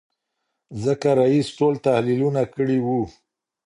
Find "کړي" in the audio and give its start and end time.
2.55-2.79